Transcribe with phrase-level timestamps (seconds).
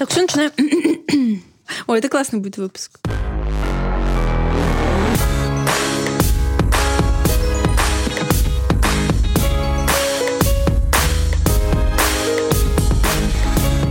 [0.00, 0.50] Так, все, начинаем.
[1.86, 2.98] Ой, это классный будет выпуск.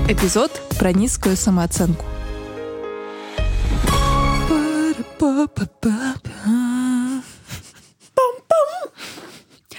[0.07, 2.03] Эпизод про низкую самооценку.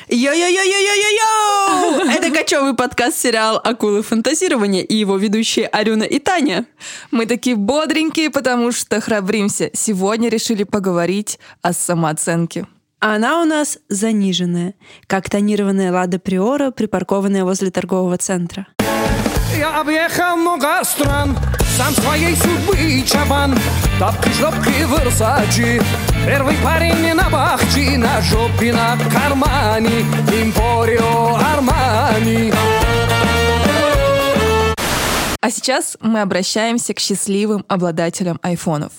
[0.08, 0.99] Йо-йо-йо-йо-йо-йо!
[2.40, 6.64] Это кочевый подкаст-сериал «Акулы фантазирования» и его ведущие Арюна и Таня.
[7.10, 9.68] Мы такие бодренькие, потому что храбримся.
[9.74, 12.66] Сегодня решили поговорить о самооценке.
[12.98, 14.72] А она у нас заниженная,
[15.06, 18.66] как тонированная Лада Приора, припаркованная возле торгового центра.
[19.58, 21.36] Я объехал много стран,
[21.76, 23.58] сам своей судьбы чабан.
[23.98, 25.82] Тапки-шлепки Версачи,
[26.26, 30.00] первый парень не на бахчи, на жопе, на кармане,
[30.42, 32.52] Импорио Армани.
[35.42, 38.92] А сейчас мы обращаемся к счастливым обладателям айфонов.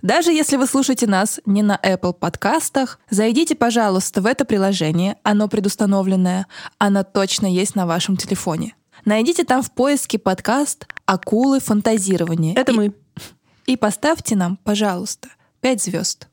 [0.00, 5.48] Даже если вы слушаете нас не на Apple подкастах, зайдите, пожалуйста, в это приложение, оно
[5.48, 6.46] предустановленное,
[6.78, 8.74] оно точно есть на вашем телефоне.
[9.04, 12.54] Найдите там в поиске подкаст «Акулы фантазирования».
[12.56, 12.92] Это И- мы.
[13.66, 15.28] И поставьте нам, пожалуйста,
[15.60, 16.28] 5 звезд.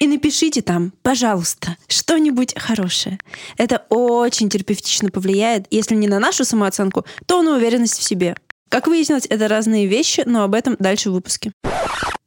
[0.00, 3.18] И напишите там, пожалуйста, что-нибудь хорошее.
[3.58, 8.34] Это очень терапевтично повлияет, если не на нашу самооценку, то на уверенность в себе.
[8.70, 11.52] Как выяснилось, это разные вещи, но об этом дальше в выпуске.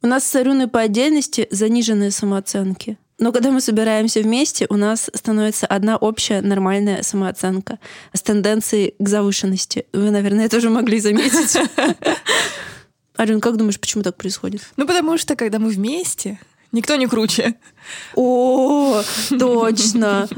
[0.02, 2.96] У нас с Арюной по отдельности заниженные самооценки.
[3.18, 7.80] Но когда мы собираемся вместе, у нас становится одна общая нормальная самооценка
[8.12, 9.86] с тенденцией к завышенности.
[9.92, 11.56] Вы, наверное, это уже могли заметить.
[13.16, 14.62] Арюн, как думаешь, почему так происходит?
[14.76, 16.38] Ну, потому что, когда мы вместе,
[16.74, 17.54] никто не круче.
[18.14, 20.28] О, точно.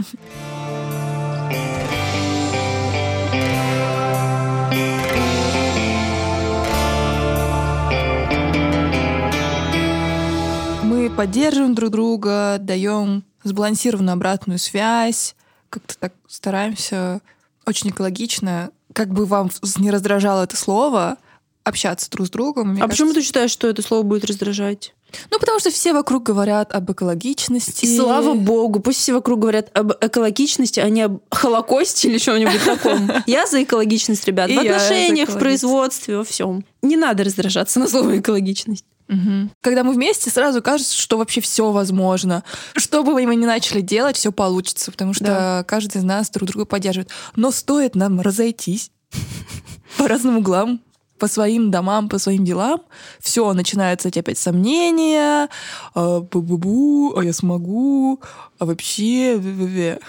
[10.82, 15.34] Мы поддерживаем друг друга, даем сбалансированную обратную связь,
[15.70, 17.20] как-то так стараемся
[17.66, 21.16] очень экологично, как бы вам не раздражало это слово,
[21.64, 22.78] общаться друг с другом.
[22.80, 24.94] А почему кажется- ты считаешь, что это слово будет раздражать?
[25.30, 27.84] Ну, потому что все вокруг говорят об экологичности.
[27.84, 32.64] И слава богу, пусть все вокруг говорят об экологичности, а не об холокосте или чем-нибудь
[32.64, 33.10] таком.
[33.26, 34.50] Я за экологичность, ребят.
[34.50, 36.64] В отношениях, в производстве, во всем.
[36.82, 38.84] Не надо раздражаться на слово экологичность.
[39.08, 39.52] Мгм.
[39.60, 42.42] Когда мы вместе, сразу кажется, что вообще все возможно.
[42.74, 45.64] Что бы мы ни начали делать, все получится, потому что Да.
[45.66, 47.10] каждый из нас друг друга поддерживает.
[47.36, 48.90] Но стоит нам разойтись
[49.96, 50.80] по разным углам,
[51.18, 52.82] по своим домам, по своим делам,
[53.20, 55.48] все, начинаются эти опять сомнения,
[55.94, 58.20] а, бу-бу-бу, а я смогу,
[58.58, 59.36] а вообще...
[59.36, 60.00] ве-ве-ве».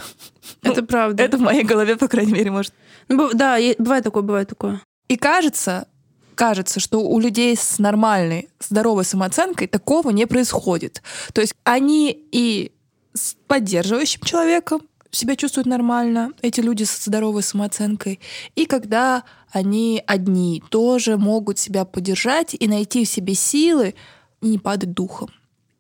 [0.64, 1.24] Это правда.
[1.24, 2.74] Это в моей голове, по крайней мере, может
[3.08, 4.82] Ну, Да, бывает такое, бывает такое.
[5.08, 5.88] И кажется,
[6.36, 11.02] кажется, что у людей с нормальной, здоровой самооценкой такого не происходит.
[11.34, 12.72] То есть они и
[13.14, 14.82] с поддерживающим человеком
[15.12, 18.20] себя чувствуют нормально, эти люди с здоровой самооценкой,
[18.56, 23.96] и когда они одни тоже могут себя поддержать и найти в себе силы
[24.42, 25.30] и не падать духом.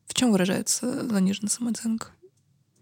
[0.07, 2.07] В чем выражается заниженная самооценка?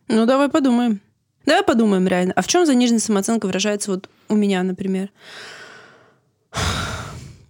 [0.08, 1.02] Ну, давай подумаем.
[1.46, 2.34] Давай подумаем реально.
[2.36, 5.12] А в чем заниженная самооценка выражается вот у меня, например?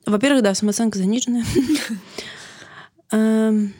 [0.05, 1.45] Во-первых, да, самооценка заниженная.
[3.11, 3.73] Эм,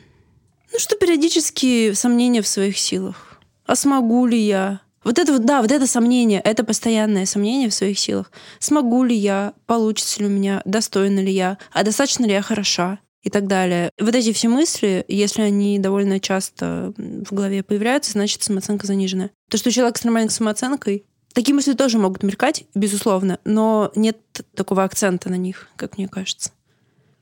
[0.71, 3.39] Ну, что периодически сомнения в своих силах.
[3.65, 4.81] А смогу ли я?
[5.05, 8.31] Вот это вот, да, вот это сомнение, это постоянное сомнение в своих силах.
[8.59, 9.53] Смогу ли я?
[9.67, 10.63] Получится ли у меня?
[10.65, 11.59] Достойна ли я?
[11.71, 12.99] А достаточно ли я хороша?
[13.21, 13.91] И так далее.
[13.99, 19.31] Вот эти все мысли, если они довольно часто в голове появляются, значит, самооценка заниженная.
[19.49, 24.17] То, что человек с нормальной самооценкой, такие мысли тоже могут мелькать, безусловно, но нет
[24.55, 26.51] такого акцента на них, как мне кажется.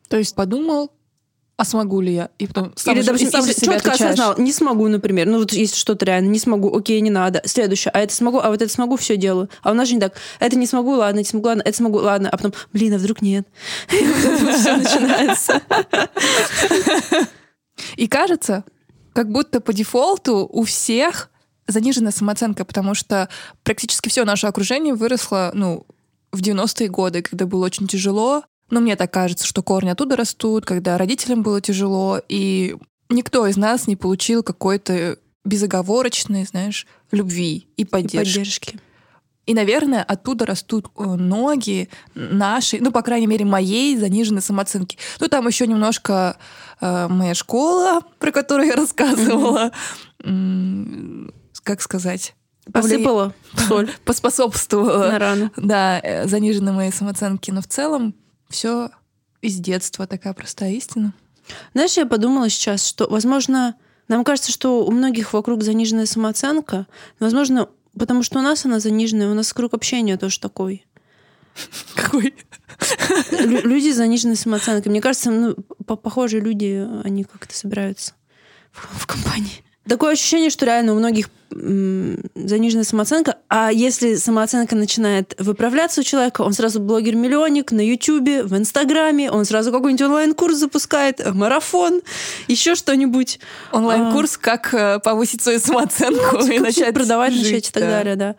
[0.10, 0.92] То есть подумал,
[1.56, 2.30] а смогу ли я?
[2.40, 4.14] И потом сам Или, допустим, сам же если себе четко отвечаешь.
[4.14, 5.28] осознал, не смогу, например.
[5.28, 7.42] Ну, вот есть что-то реально, не смогу, окей, не надо.
[7.46, 9.50] Следующее, а это смогу, а вот это смогу, все делаю.
[9.62, 10.16] А у нас же не так.
[10.40, 12.30] Это не смогу, ладно, это смогу, ладно, это смогу, ладно.
[12.30, 13.48] А потом, блин, а вдруг нет?
[13.92, 15.62] И вот это вот все начинается.
[17.98, 18.64] И кажется,
[19.14, 21.30] как будто по дефолту у всех
[21.68, 23.30] заниженная самооценка, потому что
[23.64, 25.86] практически все наше окружение выросло, ну,
[26.32, 28.44] в 90-е годы, когда было очень тяжело.
[28.74, 32.76] Но мне так кажется, что корни оттуда растут, когда родителям было тяжело, и
[33.08, 38.18] никто из нас не получил какой-то безоговорочной, знаешь, любви и поддержки.
[38.18, 38.80] Поддержки.
[39.46, 44.98] И, наверное, оттуда растут э, ноги нашей, ну, по крайней мере, моей заниженной самооценки.
[45.20, 46.38] Ну, там еще немножко
[46.82, 49.72] э, моя школа, про которую я рассказывала,
[51.62, 52.34] как сказать,
[52.72, 53.36] Посыпала
[53.68, 55.52] соль поспособствовала, на рану.
[55.58, 57.52] да, э, заниженной моей самооценки.
[57.52, 58.16] Но в целом
[58.54, 58.90] все
[59.42, 61.14] из детства такая простая истина.
[61.74, 63.76] Знаешь, я подумала сейчас, что, возможно,
[64.08, 66.88] нам кажется, что у многих вокруг заниженная самооценка.
[67.20, 67.68] Возможно,
[67.98, 70.86] потому что у нас она заниженная, у нас круг общения тоже такой.
[71.96, 72.34] Какой?
[73.32, 74.92] Лю- люди с заниженной самооценкой.
[74.92, 75.56] Мне кажется, ну,
[75.86, 78.14] по- похожие люди, они как-то собираются
[78.72, 79.64] в, в компании.
[79.88, 86.04] Такое ощущение, что реально у многих м, заниженная самооценка, а если самооценка начинает выправляться у
[86.04, 92.02] человека, он сразу блогер-миллионник на Ютубе, в Инстаграме, он сразу какой-нибудь онлайн-курс запускает, марафон,
[92.48, 93.40] еще что-нибудь.
[93.74, 97.90] Онлайн-курс, как э, повысить свою самооценку Ну, и начать продавать, жить, начать и так да.
[97.90, 98.36] далее, да.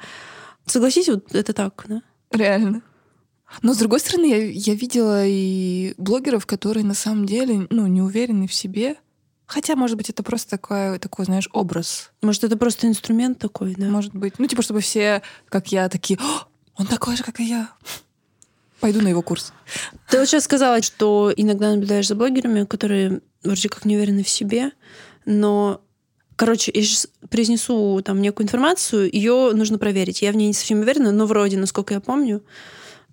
[0.67, 2.03] Согласись, вот это так, да?
[2.33, 2.83] Реально.
[3.63, 8.03] Но с другой стороны, я, я видела и блогеров, которые на самом деле ну, не
[8.03, 8.97] уверены в себе.
[9.47, 12.11] Хотя, может быть, это просто такой, такой, знаешь, образ.
[12.23, 13.87] Может, это просто инструмент такой, да?
[13.87, 14.39] Может быть.
[14.39, 16.47] Ну, типа, чтобы все, как я, такие, «О,
[16.77, 17.71] он такой же, как и я.
[18.81, 19.53] Пойду на его курс.
[20.09, 24.29] Ты вот сейчас сказала, что иногда наблюдаешь за блогерами, которые вроде как не уверены в
[24.29, 24.73] себе,
[25.25, 25.81] но
[26.37, 30.21] Короче, я сейчас произнесу там некую информацию, ее нужно проверить.
[30.21, 32.43] Я в ней не совсем уверена, но вроде, насколько я помню.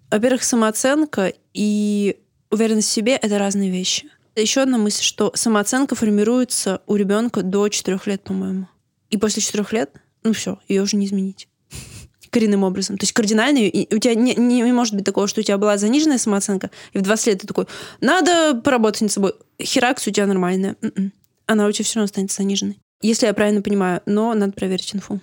[0.10, 2.18] Во-первых, самооценка и
[2.50, 4.10] уверенность в себе— это разные вещи.
[4.36, 8.68] Еще одна мысль, что самооценка формируется у ребенка до 4 лет, по-моему.
[9.10, 9.92] И после 4 лет,
[10.24, 11.50] ну все, ее уже не изменить
[12.30, 12.98] коренным образом.
[12.98, 16.18] То есть кардинально у тебя не, не может быть такого, что у тебя была заниженная
[16.18, 17.68] самооценка, и в 20 лет ты такой,
[18.00, 19.34] надо поработать над собой.
[19.62, 20.78] Херакс у тебя нормальная.
[20.82, 21.12] М-м.
[21.48, 22.80] Она у тебя все равно останется заниженной.
[23.02, 25.20] Если я правильно понимаю, но надо проверить инфу.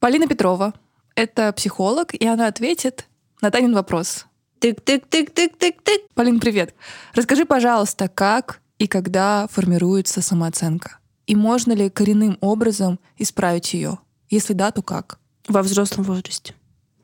[0.00, 0.74] Полина Петрова—
[1.14, 3.06] это психолог, и она ответит
[3.40, 4.26] на Танин вопрос.
[4.60, 6.08] Тык-тык-тык-тык-тык-тык.
[6.14, 6.74] Полин, привет.
[7.14, 10.98] Расскажи, пожалуйста, как и когда формируется самооценка?
[11.26, 13.98] И можно ли коренным образом исправить ее?
[14.30, 15.20] Если да, то как?
[15.46, 16.54] Во взрослом возрасте.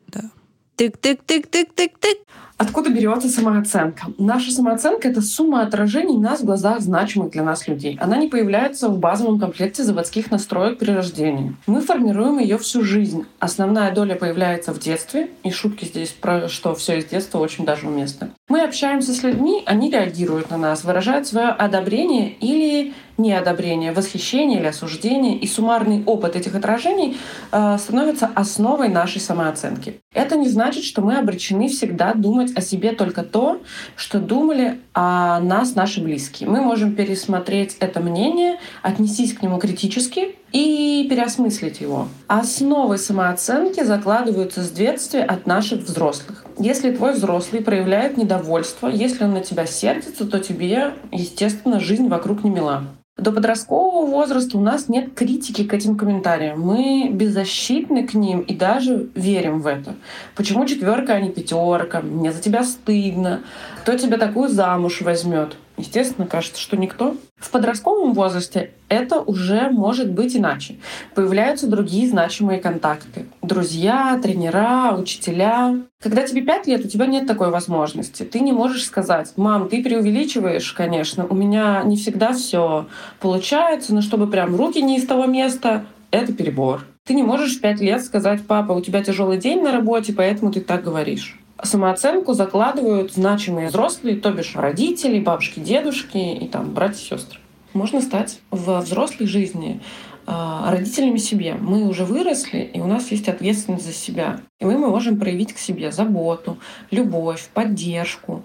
[0.08, 0.30] Да.
[0.76, 2.26] Тык-тык-тык-тык-тык-тык.
[2.56, 4.06] Откуда берется самооценка?
[4.16, 7.98] Наша самооценка— это сумма отражений нас в глазах значимых для нас людей.
[8.00, 11.56] Она не появляется в базовом комплекте заводских настроек при рождении.
[11.66, 13.26] Мы формируем ее всю жизнь.
[13.40, 17.88] Основная доля появляется в детстве, и шутки здесь про что все из детства очень даже
[17.88, 18.30] уместны.
[18.48, 24.66] Мы общаемся с людьми, они реагируют на нас, выражают свое одобрение или неодобрение, восхищение или
[24.66, 27.16] осуждение, и суммарный опыт этих отражений
[27.52, 30.00] э, становится основой нашей самооценки.
[30.12, 33.60] Это не значит, что мы обречены всегда думать о себе только то,
[33.96, 36.48] что думали о нас наши близкие.
[36.48, 42.08] Мы можем пересмотреть это мнение, отнестись к нему критически и переосмыслить его.
[42.28, 46.44] Основы самооценки закладываются с детства от наших взрослых.
[46.58, 52.44] Если твой взрослый проявляет недовольство, если он на тебя сердится, то тебе, естественно, жизнь вокруг
[52.44, 52.84] не мила.
[53.16, 56.60] До подросткового возраста у нас нет критики к этим комментариям.
[56.60, 59.94] Мы беззащитны к ним и даже верим в это.
[60.34, 62.00] Почему четверка, а не пятерка?
[62.00, 63.42] Мне за тебя стыдно.
[63.82, 65.56] Кто тебя такую замуж возьмет?
[65.76, 67.16] Естественно, кажется, что никто.
[67.36, 70.76] В подростковом возрасте это уже может быть иначе.
[71.14, 73.26] Появляются другие значимые контакты.
[73.42, 75.76] Друзья, тренера, учителя.
[76.00, 78.22] Когда тебе пять лет, у тебя нет такой возможности.
[78.22, 82.86] Ты не можешь сказать, мам, ты преувеличиваешь, конечно, у меня не всегда все
[83.18, 86.86] получается, но чтобы прям руки не из того места, это перебор.
[87.04, 90.52] Ты не можешь в пять лет сказать, папа, у тебя тяжелый день на работе, поэтому
[90.52, 96.98] ты так говоришь самооценку закладывают значимые взрослые, то бишь родители, бабушки, дедушки и там братья
[96.98, 97.40] сестры.
[97.72, 99.80] Можно стать в взрослой жизни
[100.26, 101.54] а, родителями себе.
[101.54, 104.40] Мы уже выросли, и у нас есть ответственность за себя.
[104.60, 106.58] И мы можем проявить к себе заботу,
[106.90, 108.42] любовь, поддержку.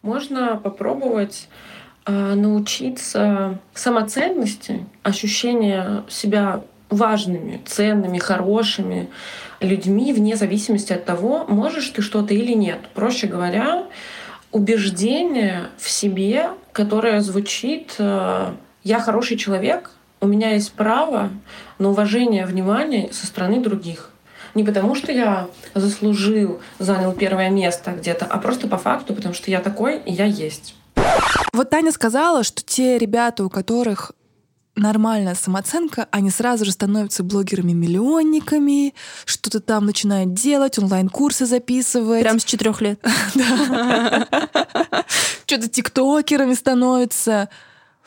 [0.00, 1.48] Можно попробовать
[2.04, 9.08] а, научиться самоценности, ощущения себя важными, ценными, хорошими
[9.62, 12.80] людьми вне зависимости от того, можешь ты что-то или нет.
[12.94, 13.86] Проще говоря,
[14.50, 19.90] убеждение в себе, которое звучит «я хороший человек»,
[20.20, 21.30] у меня есть право
[21.78, 24.10] на уважение, внимание со стороны других.
[24.54, 29.50] Не потому, что я заслужил, занял первое место где-то, а просто по факту, потому что
[29.50, 30.74] я такой, и я есть.
[31.52, 34.12] Вот Таня сказала, что те ребята, у которых
[34.74, 42.22] нормальная самооценка, они сразу же становятся блогерами-миллионниками, что-то там начинают делать, онлайн-курсы записывать.
[42.22, 43.00] Прям с четырех лет.
[45.46, 47.48] Что-то тиктокерами становятся.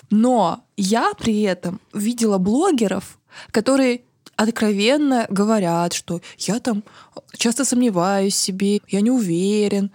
[0.09, 3.19] Но я при этом видела блогеров,
[3.51, 4.01] которые
[4.35, 6.83] откровенно говорят, что я там
[7.37, 9.91] часто сомневаюсь в себе, я не уверен,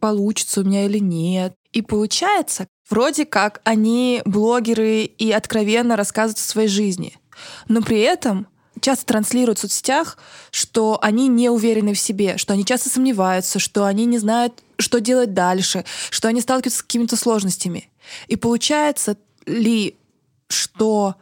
[0.00, 1.54] получится у меня или нет.
[1.72, 7.16] И получается, вроде как они блогеры и откровенно рассказывают о своей жизни.
[7.68, 8.46] Но при этом
[8.80, 10.18] часто транслируют в соцсетях,
[10.50, 15.00] что они не уверены в себе, что они часто сомневаются, что они не знают, что
[15.00, 17.90] делать дальше, что они сталкиваются с какими-то сложностями.
[18.26, 19.16] И получается
[19.46, 19.96] ли,
[20.48, 21.16] что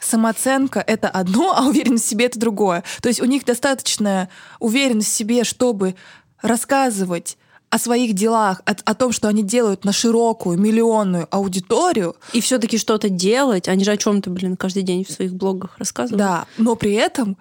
[0.00, 2.84] самооценка— это одно, а уверенность в себе— это другое.
[3.00, 4.28] То есть у них достаточно
[4.60, 5.96] уверенность в себе, чтобы
[6.42, 7.38] рассказывать
[7.70, 12.14] о своих делах, о, о том, что они делают на широкую, миллионную аудиторию.
[12.32, 16.18] И все-таки что-то делать, они же о чем-то, блин, каждый день в своих блогах рассказывают.
[16.18, 17.36] Да, но при этом,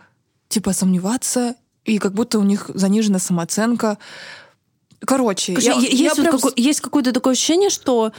[0.48, 3.98] типа, сомневаться, и как будто у них занижена самооценка.
[5.06, 8.14] Короче, Короче, я, есть, я прям какое- есть какое-то такое ощущение, что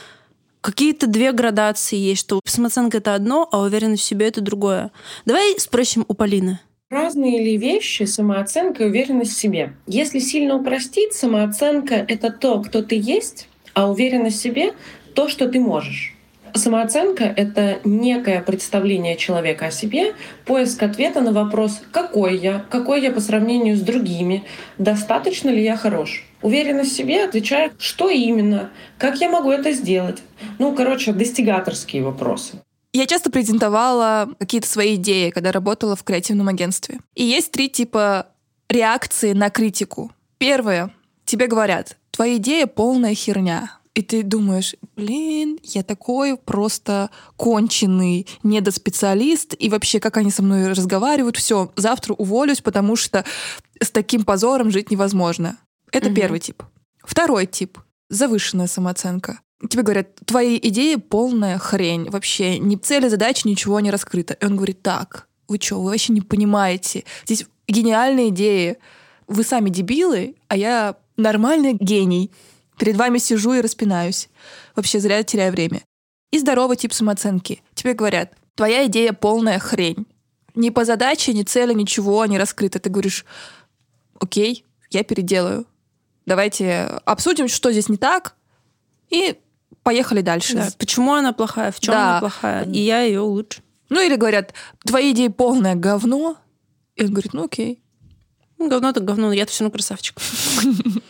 [0.61, 4.93] какие-то две градации есть, что самооценка это одно, а уверенность в себе это другое.
[5.25, 6.61] Давай спросим у Полины.
[6.95, 9.73] Разные ли вещи самооценка и уверенность в себе?
[9.87, 14.75] Если сильно упростить, самооценка— это то, кто ты есть, а уверенность в себе—
[15.15, 16.15] то, что ты можешь.
[16.55, 20.15] Самооценка— это некое представление человека о себе,
[20.45, 24.45] поиск ответа на вопрос «какой я?», «какой я по сравнению с другими?»,
[24.79, 26.25] «достаточно ли я хорош?».
[26.43, 30.23] Уверенность в себе отвечает «что именно?», «как я могу это сделать?».
[30.61, 32.63] Ну, короче, достигаторские вопросы.
[32.97, 37.01] Я часто презентовала какие-то свои идеи, когда работала в креативном агентстве.
[37.17, 38.29] И есть три типа
[38.69, 40.13] реакции на критику.
[40.39, 40.95] Первое.
[41.25, 43.79] Тебе говорят, твоя идея полная херня.
[43.95, 50.69] И ты думаешь, блин, я такой просто конченый недоспециалист, и вообще, как они со мной
[50.73, 53.25] разговаривают, все, завтра уволюсь, потому что
[53.81, 55.59] с таким позором жить невозможно.
[55.91, 56.15] Это Мгм.
[56.17, 56.63] первый тип.
[57.05, 59.41] Второй тип— завышенная самооценка.
[59.69, 64.35] Тебе говорят, твои идеи полная хрень, вообще ни цели, задачи, ничего не раскрыто.
[64.35, 67.05] И он говорит, так, вы что, вы вообще не понимаете.
[67.25, 68.77] Здесь гениальные идеи.
[69.27, 72.31] Вы сами дебилы, а я нормальный гений.
[72.79, 74.29] Перед вами сижу и распинаюсь.
[74.77, 75.83] Вообще зря теряю время.
[76.31, 77.63] И здоровый тип самооценки.
[77.75, 80.07] Тебе говорят, твоя идея полная хрень.
[80.55, 82.81] Ни по задаче, ни цели, ничего не раскрыто.
[82.81, 83.25] Ты говоришь,
[84.21, 85.67] окей, я переделаю.
[86.27, 88.37] Давайте обсудим, что здесь не так,
[89.11, 89.39] и
[89.83, 90.55] поехали дальше.
[90.55, 92.11] Да, почему она плохая, в чем Да.
[92.13, 93.63] она плохая, и я ее улучшу.
[93.91, 94.55] Ну или говорят,
[94.85, 96.37] твои идеи полное говно.
[96.97, 97.83] И он говорит, ну окей.
[98.59, 100.17] Ну, говно-то говно, я-то все равно красавчик.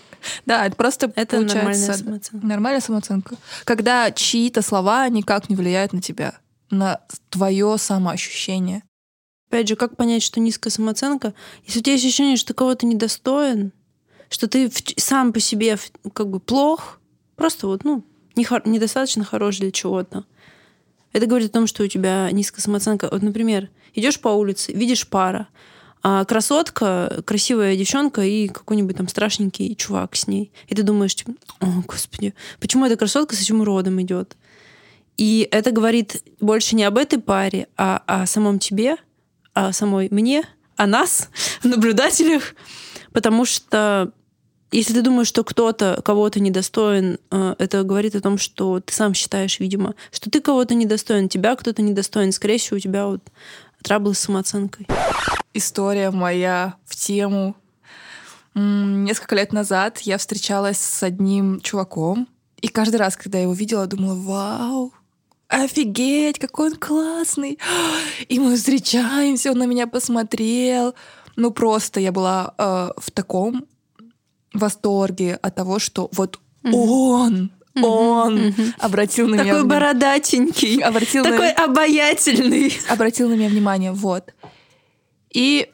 [0.46, 2.46] Да, это просто Это нормальная самооценка.
[2.46, 3.36] нормальная самооценка.
[3.64, 6.38] Когда чьи-то слова никак не влияют на тебя,
[6.70, 8.82] на твое самоощущение.
[9.50, 11.34] Опять же, как понять, что низкая самооценка?
[11.66, 13.72] Если у тебя есть ощущение, что ты кого-то недостоин,
[14.30, 15.78] что ты сам по себе
[16.14, 17.00] как бы плох,
[17.36, 18.02] просто вот, ну,
[18.36, 20.24] недостаточно хорош для чего-то.
[21.12, 23.08] Это говорит о том, что у тебя низкая самооценка.
[23.10, 25.48] Вот, например, идешь по улице, видишь пара,
[26.02, 30.52] а красотка, красивая девчонка и какой-нибудь там страшненький чувак с ней.
[30.68, 34.36] И ты думаешь, типа, о, господи, почему эта красотка с этим уродом идет?
[35.16, 38.96] И это говорит больше не об этой паре, а о самом тебе,
[39.54, 40.44] о самой мне,
[40.76, 41.30] о нас,
[41.62, 42.54] наблюдателях.
[43.12, 44.12] Потому что
[44.78, 49.14] если ты думаешь, что кто-то кого-то недостоин, э, это говорит о том, что ты сам
[49.14, 52.32] считаешь, видимо, что ты кого-то недостоин, тебя кто-то недостоин.
[52.32, 53.22] Скорее всего, у тебя вот
[53.82, 54.88] траблы с самооценкой.
[55.52, 57.54] История моя в тему.
[58.54, 62.28] Несколько лет назад я встречалась с одним чуваком,
[62.60, 64.92] и каждый раз, когда я его видела, думала, вау,
[65.48, 67.58] офигеть, какой он классный.
[68.28, 70.94] И мы встречаемся, он на меня посмотрел.
[71.36, 73.66] Ну просто я была э, в таком
[74.54, 77.50] восторге от того, что вот он,
[77.82, 82.72] он обратил на меня Такой бородатенький, Обратил на- такой обаятельный.
[82.88, 84.32] обратил на меня внимание, вот.
[85.30, 85.70] И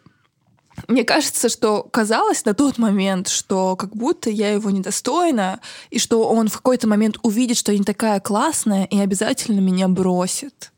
[0.89, 5.61] мне кажется, что казалось на тот момент, что как будто я его недостойна,
[5.91, 9.89] и что он в какой-то момент увидит, что я не такая классная, и обязательно меня
[9.89, 10.73] бросит.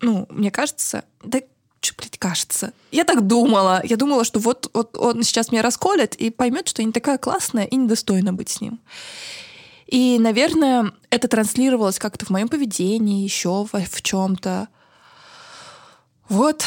[0.00, 1.40] Ну, мне кажется, да
[1.80, 2.72] что, блядь, кажется.
[2.90, 3.80] Я так думала.
[3.84, 7.18] Я думала, что вот, вот он сейчас меня расколет и поймет, что я не такая
[7.18, 8.80] классная и недостойна быть с ним.
[9.86, 14.68] И, наверное, это транслировалось как-то в моем поведении, еще в, в чем-то.
[16.28, 16.64] Вот.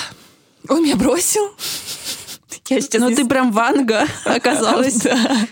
[0.70, 1.44] Он меня бросил.
[2.70, 5.02] Я сейчас Но не ты прям Ванга оказалась.
[5.02, 5.48] да.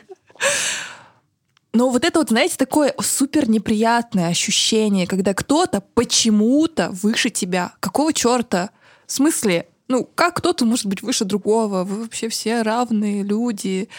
[1.74, 7.74] Но вот это вот, знаете, такое супер неприятное ощущение, когда кто-то почему-то выше тебя.
[7.80, 8.72] Какого черта?
[9.10, 9.68] В смысле?
[9.88, 11.84] Ну, как кто-то может быть выше другого?
[11.84, 13.90] Вы вообще все равные люди.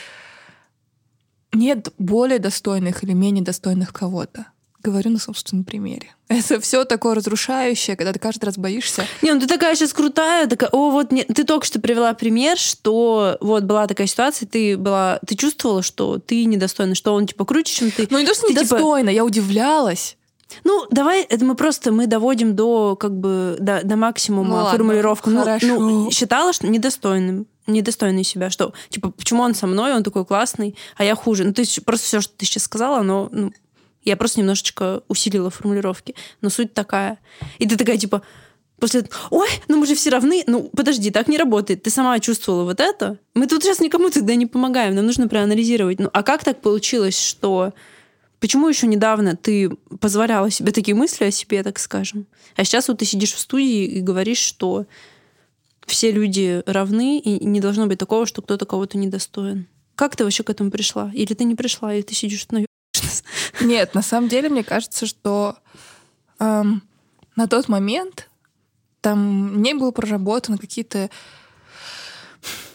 [1.52, 4.46] Нет более достойных или менее достойных кого-то.
[4.84, 6.14] Говорю на собственном примере.
[6.28, 9.04] Это все такое разрушающее, когда ты каждый раз боишься.
[9.20, 12.56] Не, ну ты такая сейчас крутая, такая, о, вот не- ты только что привела пример,
[12.56, 17.44] что вот была такая ситуация, ты была, ты чувствовала, что ты недостойна, что он типа
[17.44, 18.06] круче, чем ты.
[18.08, 20.16] Ну, не то, что Ты, типа, недостойно, я удивлялась.
[20.64, 24.70] Ну, давай, это мы просто мы доводим до как бы до, до максимума Ну ладно,
[24.70, 25.30] формулировку.
[25.30, 25.66] Ну, хорошо.
[25.78, 30.76] ну, считала, что недостойным недостойный себя, что, типа, почему он со мной, он такой классный,
[30.96, 31.44] а я хуже.
[31.44, 33.52] Ну, то есть просто все, что ты сейчас сказала, но ну,
[34.04, 36.14] я просто немножечко усилила формулировки.
[36.40, 37.18] Но суть такая.
[37.58, 38.22] И ты такая, типа,
[38.78, 40.42] после этого, ой, ну мы же все равны.
[40.46, 41.82] Ну, подожди, так не работает.
[41.82, 43.18] Ты сама чувствовала вот это.
[43.34, 44.94] Мы тут сейчас никому тогда не помогаем.
[44.94, 46.00] Нам нужно проанализировать.
[46.00, 47.72] Ну, а как так получилось, что...
[48.40, 49.70] Почему еще недавно ты
[50.00, 52.26] позволяла себе такие мысли о себе, так скажем?
[52.56, 54.86] А сейчас вот ты сидишь в студии и говоришь, что
[55.86, 59.66] все люди равны, и не должно быть такого, что кто-то кого-то недостоин.
[59.94, 61.10] Как ты вообще к этому пришла?
[61.12, 62.64] Или ты не пришла, или ты сидишь на
[63.60, 65.56] Нет, на самом деле, мне кажется, что
[66.38, 66.82] эм,
[67.36, 68.30] на тот момент
[69.02, 71.10] там не было проработано какие-то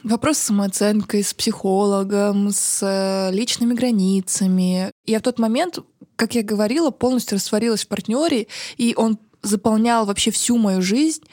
[0.05, 4.91] вопросы с самооценкой, с психологом, с э, личными границами.
[5.05, 5.79] Я в тот момент,
[6.15, 8.47] как я говорила, полностью растворилась в партнере,
[8.77, 11.23] и он заполнял вообще всю мою жизнь.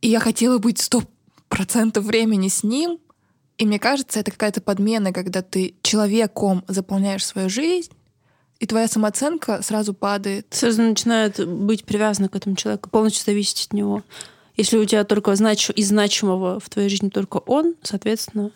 [0.00, 1.02] И я хотела быть сто
[1.48, 2.98] процентов времени с ним.
[3.58, 7.90] И мне кажется, это какая-то подмена, когда ты человеком заполняешь свою жизнь,
[8.58, 10.46] и твоя самооценка сразу падает.
[10.50, 14.02] Сразу начинает быть привязана к этому человеку, полностью зависеть от него.
[14.56, 15.70] Если у тебя только знач...
[15.70, 18.50] из значимого в твоей жизни только он, соответственно,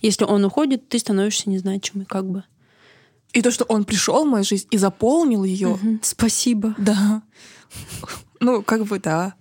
[0.00, 2.44] если он уходит, ты становишься незначимой, как бы.
[3.32, 5.68] И то, что он пришел в мою жизнь и заполнил ее.
[5.68, 6.00] Мгм.
[6.02, 6.74] Спасибо.
[6.78, 7.22] Да.
[8.40, 9.34] Ну, как бы да.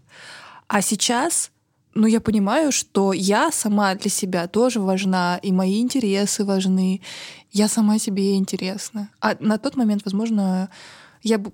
[0.68, 1.52] А сейчас,
[1.94, 7.02] ну, я понимаю, что я сама для себя тоже важна, и мои интересы важны.
[7.52, 9.10] Я сама себе интересна.
[9.20, 10.70] А на тот момент, возможно,
[11.24, 11.52] я бы...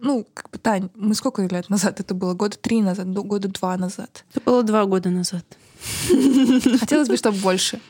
[0.00, 2.34] Ну, как бы, Тань, мы сколько лет назад это было?
[2.34, 4.24] Года три назад, года два назад.
[4.30, 5.44] Это было два года назад.
[6.80, 7.80] Хотелось бы, чтобы больше.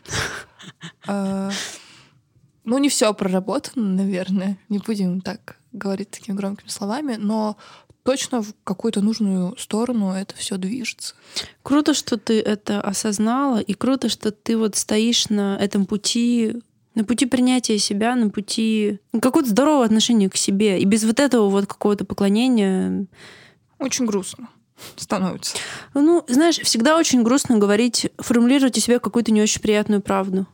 [1.07, 1.51] А,
[2.65, 4.59] Ну, не все проработано, наверное.
[4.69, 7.57] Не будем так говорить такими громкими словами, но
[8.03, 11.15] точно в какую-то нужную сторону это все движется.
[11.63, 16.63] Круто, что ты это осознала, и круто, что ты вот стоишь на этом пути,
[16.99, 20.81] на пути принятия себя, на пути ну, какое-то здоровое отношение к себе.
[20.81, 23.07] И без вот этого вот какого-то поклонения
[23.79, 24.49] Очень грустно
[24.97, 25.57] становится.
[25.95, 30.47] Ну, знаешь, всегда очень грустно говорить, формулировать у себя какую-то не очень приятную правду.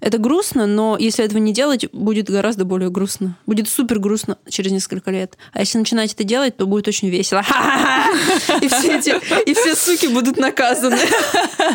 [0.00, 3.36] Это грустно, но если этого не делать, будет гораздо более грустно.
[3.46, 5.36] Будет супер грустно через несколько лет.
[5.52, 7.40] А если начинать это делать, то будет очень весело.
[8.62, 9.10] И все эти,
[9.48, 10.98] и все суки будут наказаны.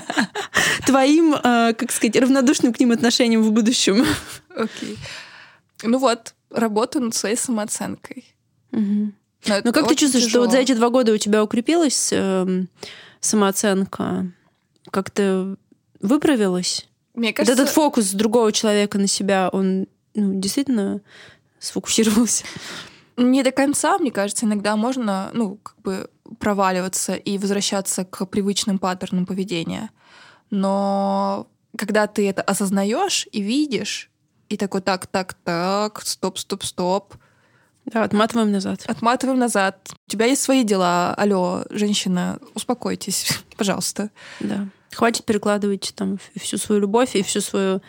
[0.85, 4.05] Твоим, э, как сказать, равнодушным к ним отношением в будущем.
[4.55, 4.97] Окей.
[5.83, 8.25] Ну вот, работаю над своей самооценкой.
[8.71, 9.13] Мгм.
[9.47, 10.63] Но Ну как ты чувствуешь, что вот за тяжело.
[10.63, 12.69] эти два года у тебя укрепилась эм,
[13.19, 14.31] самооценка?
[14.91, 15.55] Как-то
[16.01, 16.87] выправилась?
[17.15, 21.01] Мне Вот кажется, этот фокус другого человека на себя, он ну, действительно
[21.59, 22.43] сфокусировался.
[23.17, 28.77] Не до конца, мне кажется, иногда можно, ну, как бы проваливаться и возвращаться к привычным
[28.79, 29.89] паттернам поведения.
[30.49, 31.47] Но
[31.77, 34.09] когда ты это осознаешь и видишь,
[34.49, 37.15] и такой, так, так, так, стоп, стоп, стоп,
[37.85, 38.83] Да, отматываем назад.
[38.87, 39.89] отматываем назад.
[40.07, 41.13] У тебя есть свои дела.
[41.15, 44.11] Алло, женщина, успокойтесь, пожалуйста.
[44.39, 44.67] Да.
[44.95, 47.81] Хватит перекладывать там всю свою любовь и всю свою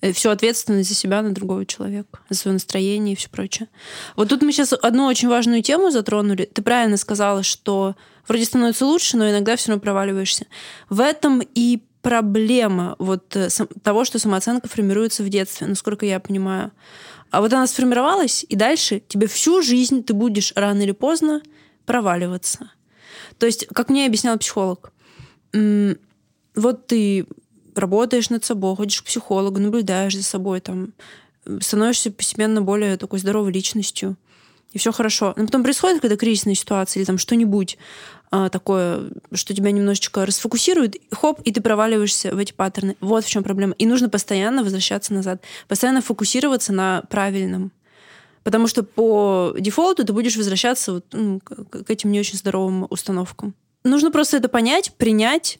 [0.00, 3.68] э, всю ответственность за себя на другого человека, за свое настроение и все прочее.
[4.16, 6.44] Вот тут мы сейчас одну очень важную тему затронули.
[6.44, 7.96] Ты правильно сказала, что
[8.28, 10.46] вроде становится лучше, но иногда все равно проваливаешься.
[10.88, 13.48] В этом и проблема вот э,
[13.82, 16.72] того, что самооценка формируется в детстве, насколько я понимаю.
[17.30, 21.42] А вот она сформировалась, и дальше тебе всю жизнь ты будешь рано или поздно
[21.86, 22.70] проваливаться.
[23.38, 24.92] То есть, как мне объяснял психолог,
[26.60, 27.26] вот ты
[27.74, 30.92] работаешь над собой, ходишь к психологу, наблюдаешь за собой, там,
[31.60, 34.16] становишься постепенно более такой здоровой личностью,
[34.72, 35.34] и все хорошо.
[35.36, 37.76] Но потом происходит какая-то кризисная ситуация или там что-нибудь
[38.30, 42.96] а, такое, что тебя немножечко расфокусирует, и хоп, и ты проваливаешься в эти паттерны.
[43.00, 43.74] Вот в чем проблема.
[43.78, 47.72] И нужно постоянно возвращаться назад, постоянно фокусироваться на правильном.
[48.44, 53.54] Потому что по дефолту ты будешь возвращаться вот, ну, к этим не очень здоровым установкам.
[53.82, 55.58] Нужно просто это понять, принять,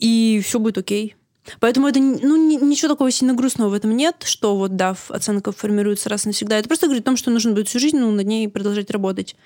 [0.00, 1.14] и все будет окей.
[1.58, 5.52] Поэтому это ну, ни- ничего такого сильно грустного в этом нет, что вот да, оценка
[5.52, 6.58] формируется раз и навсегда.
[6.58, 9.36] Это просто говорит о том, что нужно будет всю жизнь ну, над ней продолжать работать.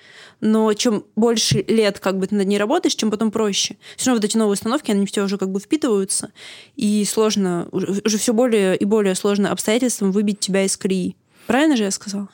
[0.41, 3.77] Но чем больше лет как бы ты над ней работаешь, чем потом проще.
[3.95, 6.31] Все равно вот эти новые установки, они в тебя уже как бы впитываются,
[6.75, 11.15] и сложно, уже, уже все более и более сложно обстоятельствам выбить тебя из колеи.
[11.47, 12.29] Правильно же я сказала?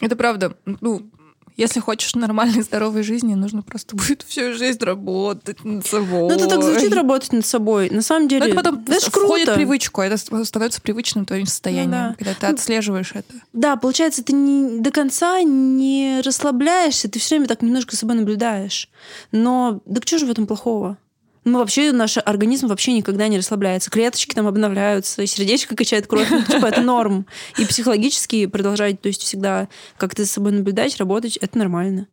[0.00, 0.56] Это правда.
[0.80, 1.10] Ну,
[1.56, 6.28] Если хочешь нормальной, здоровой жизни, нужно просто будет всю жизнь работать над собой.
[6.28, 7.90] Ну, это так звучит работать над собой.
[7.90, 9.54] На самом деле, Но это потом это ж входит в круто.
[9.54, 12.14] привычку, это становится привычным твоим состоянием, Ну да.
[12.18, 13.34] когда ты отслеживаешь это.
[13.52, 18.88] Да, получается, ты не, до конца не расслабляешься, ты все время так немножко собой наблюдаешь.
[19.30, 20.98] Но да что же в этом плохого?
[21.44, 23.90] Ну, вообще, наш организм вообще никогда не расслабляется.
[23.90, 26.28] Клеточки там обновляются, сердечко качает кровь.
[26.30, 27.26] Ну, типа, это норм.
[27.58, 32.08] И психологически продолжать, то есть всегда как-то за собой наблюдать, работать, это нормально.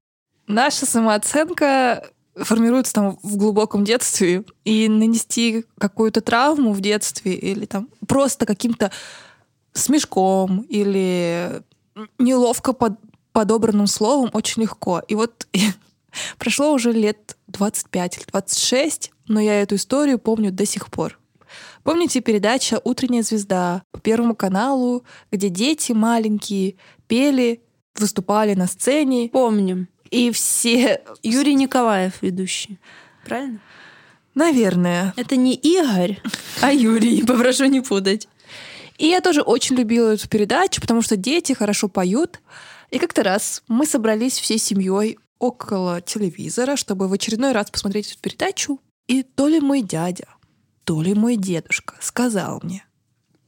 [0.47, 7.89] Наша самооценка формируется там в глубоком детстве, и нанести какую-то травму в детстве или там
[8.07, 8.91] просто каким-то
[9.73, 11.61] смешком или
[12.17, 12.99] неловко под-
[13.31, 15.01] подобранным словом очень легко.
[15.07, 15.47] И вот
[16.37, 21.19] прошло уже лет 25 или 26, но я эту историю помню до сих пор.
[21.83, 26.75] Помните передача «Утренняя звезда» по Первому каналу, где дети маленькие
[27.07, 27.61] пели,
[27.95, 29.87] выступали на сцене, Помним.
[30.09, 32.79] и все, Юрий Николаев ведущий.
[33.25, 33.59] Правильно?
[34.35, 35.13] наверное.
[35.17, 36.21] Это не Игорь,
[36.61, 37.23] а Юрий.
[37.27, 38.27] Попрошу не путать.
[38.97, 42.39] И я тоже очень любила эту передачу, потому что дети хорошо поют.
[42.91, 48.19] И как-то раз мы собрались всей семьей около телевизора, чтобы в очередной раз посмотреть эту
[48.21, 48.79] передачу.
[49.07, 50.27] И то ли мой дядя,
[50.83, 52.85] то ли мой дедушка сказал мне,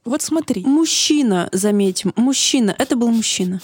[0.04, 2.74] вот смотри, Мужчина, заметим, мужчина.
[2.78, 3.62] Это был мужчина.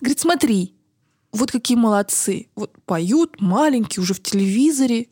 [0.00, 0.74] говорит, смотри,
[1.32, 2.48] вот какие молодцы.
[2.54, 5.08] Вот поют маленькие уже в телевизоре.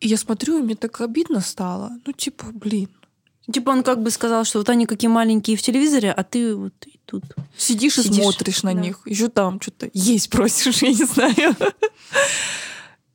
[0.00, 1.92] И я смотрю, и мне так обидно стало.
[2.04, 2.90] Ну, типа, блин,
[3.52, 6.74] Типа он как бы сказал, что вот они какие маленькие в телевизоре, а ты вот
[6.86, 7.24] и тут.
[7.56, 8.80] Сидишь, и Сидишь, смотришь на да.
[8.80, 9.00] них.
[9.06, 11.56] Еще там что-то есть просишь, я не знаю.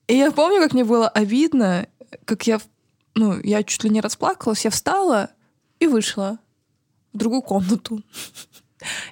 [0.07, 1.87] И я помню, как мне было обидно,
[2.25, 2.59] как я,
[3.15, 5.31] ну, я чуть ли не расплакалась, я встала
[5.79, 6.39] и вышла
[7.13, 8.01] в другую комнату.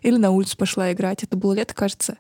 [0.02, 1.24] Или на улицу пошла играть.
[1.24, 2.18] Это было лето, кажется.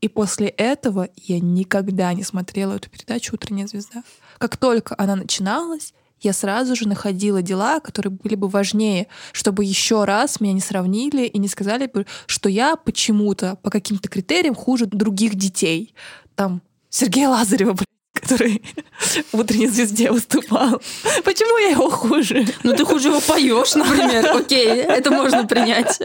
[0.00, 4.04] И после этого я никогда не смотрела эту передачу «Утренняя звезда».
[4.38, 5.94] Как только она начиналась,
[6.26, 11.26] я сразу же находила дела, которые были бы важнее, чтобы еще раз меня не сравнили
[11.26, 15.94] и не сказали бы, что я почему-то по каким-то критериям хуже других детей.
[16.34, 17.76] Там Сергея Лазарева,
[18.12, 18.62] который
[19.32, 20.82] в «Утренней звезде» выступал.
[21.24, 22.44] Почему я его хуже?
[22.64, 24.28] Ну ты хуже его поешь, например.
[24.36, 26.00] Окей, это можно принять.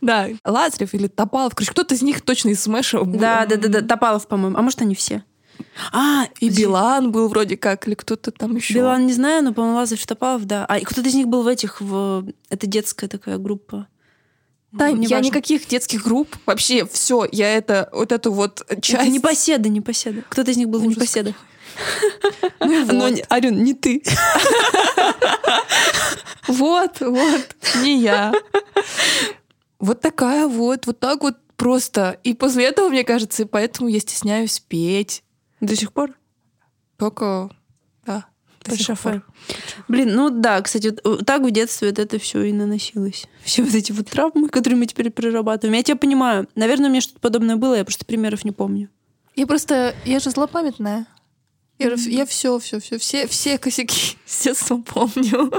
[0.00, 3.18] Да, Лазарев или Топалов, короче, кто-то из них точно из Смэша был.
[3.18, 4.58] Да, да, да, да, Топалов, по-моему.
[4.58, 5.22] А может, они все.
[5.92, 8.74] А, И Билан был вроде как, или кто-то там еще.
[8.74, 10.64] Билан не знаю, но, по-моему, Лазарев Топалов, да.
[10.66, 12.26] А кто-то из них был в этих, в...
[12.48, 13.86] Это детская такая группа.
[14.72, 15.26] Да, я Неважно.
[15.26, 16.36] никаких детских групп.
[16.46, 19.08] Вообще, все, я это, вот эту вот Это часть...
[19.10, 20.24] Непоседы, непоседы.
[20.28, 21.34] Кто-то из них был в Ужас непоседах.
[22.60, 23.10] Ну Но, вот.
[23.14, 24.02] не- Арюн, не ты.
[26.46, 28.32] Вот, вот, не я.
[29.78, 32.18] Вот такая вот, вот так вот просто.
[32.22, 35.22] И после этого, мне кажется, и поэтому я стесняюсь петь.
[35.66, 36.12] До сих пор?
[36.96, 37.50] Только,
[38.06, 38.26] да,
[38.64, 39.22] до сих пор.
[39.88, 43.26] Блин, ну да, кстати, вот, э, так в детстве вот это все и наносилось.
[43.42, 45.76] Все вот эти вот травмы, которые мы теперь перерабатываем.
[45.76, 46.48] Я тебя понимаю.
[46.54, 48.88] Наверное, у меня что-то подобное было, я просто примеров не помню.
[49.36, 51.06] Я просто, я же злопамятная.
[51.78, 55.50] Я, же- я все, все, все, все, все косяки с детства помню.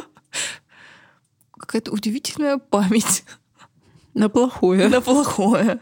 [1.51, 3.23] Какая-то удивительная память
[4.13, 4.87] На плохое.
[4.87, 5.79] на плохое.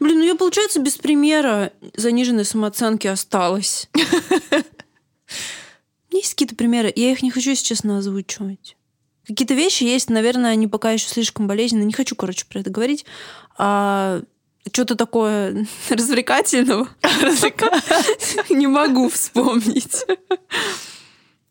[0.00, 3.88] Блин, ну я, получается, без примера заниженной самооценки осталась.
[6.10, 6.92] Есть какие-то примеры?
[6.94, 8.76] Я их не хочу, если честно, озвучивать.
[9.26, 11.86] Какие-то вещи есть, наверное, они пока еще слишком болезненные.
[11.86, 13.04] Не хочу, короче, про это говорить.
[13.58, 14.22] А
[14.72, 16.88] что-то такое развлекательного
[18.48, 20.06] не могу вспомнить.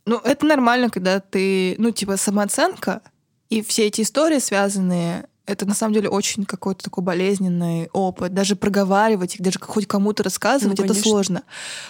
[0.06, 3.02] Ну, это нормально, когда ты, ну, типа, самооценка,
[3.50, 8.34] и все эти истории связанные, это на самом деле очень какой-то такой болезненный опыт.
[8.34, 11.44] Даже проговаривать их, даже хоть кому-то рассказывать, Ну, это сложно.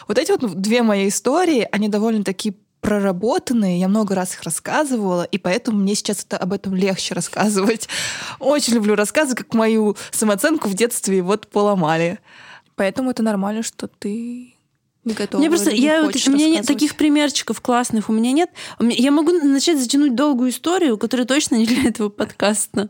[0.07, 5.37] Вот эти вот две мои истории, они довольно-таки проработанные, я много раз их рассказывала, и
[5.39, 7.89] поэтому мне сейчас это, об этом легче рассказывать.
[8.39, 12.19] Очень люблю рассказывать, как мою самооценку в детстве вот поломали.
[12.75, 14.53] Поэтому это нормально, что ты
[15.03, 15.39] не готова.
[15.39, 18.49] Мне просто, я, вот- у меня нет таких примерчиков классных, у меня нет.
[18.79, 22.89] Я могу начать затянуть долгую историю, которая точно не для этого подкаста.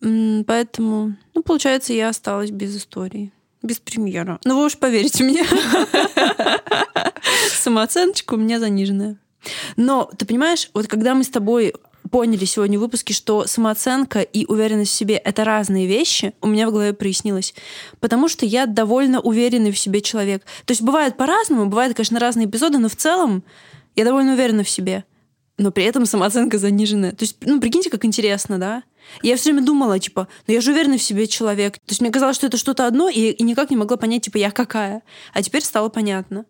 [0.00, 3.32] Поэтому, ну, получается, я осталась без истории,
[3.62, 4.40] без премьера.
[4.44, 5.44] Ну, вы уж поверьте мне.
[7.52, 9.18] Самооценочка у меня заниженная.
[9.76, 11.74] Но, ты понимаешь, вот когда мы с тобой
[12.10, 16.68] поняли сегодня в выпуске, что самооценка и уверенность в себе— это разные вещи, у меня
[16.68, 17.54] в голове прояснилось.
[18.00, 20.44] Потому что я довольно уверенный в себе человек.
[20.64, 23.44] То есть бывает по-разному, бывают, конечно, разные эпизоды, но в целом
[23.96, 25.04] я довольно уверена в себе.
[25.60, 27.12] Но при этом самооценка заниженная.
[27.12, 28.82] То есть, ну, прикиньте, как интересно, да?
[29.22, 31.74] Я все время думала, типа, ну я же уверенный в себе человек.
[31.74, 34.38] То есть мне казалось, что это что-то одно, и, и никак не могла понять, типа,
[34.38, 35.02] я какая.
[35.34, 36.46] А теперь стало понятно,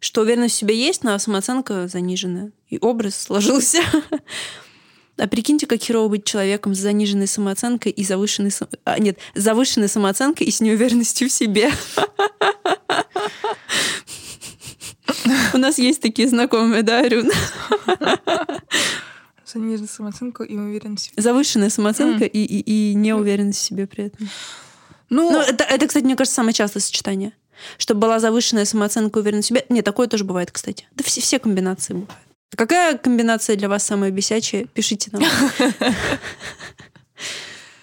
[0.00, 2.50] что уверенность в себе есть, но самооценка заниженная.
[2.68, 3.78] И образ сложился.
[5.20, 8.52] А прикиньте, как херово быть человеком с заниженной самооценкой и завышенной...
[8.84, 11.70] А, нет, завышенной самооценкой и с неуверенностью в себе.
[15.54, 17.30] У нас есть такие знакомые, да, Арюн?
[19.44, 21.12] Заниженную самооценку и уверенность.
[21.16, 24.28] Завышенная самооценка и, и, и неуверенность в себе при этом.
[25.08, 27.32] Ну, Ну, это, это, кстати, мне кажется, самое частое сочетание.
[27.78, 29.64] Чтобы была завышенная самооценка и уверенность в себе.
[29.68, 30.86] Нет, такое тоже бывает, кстати.
[30.92, 32.12] Да все, все комбинации бывают.
[32.54, 34.66] Какая комбинация для вас самая бесячая?
[34.66, 35.22] Пишите нам.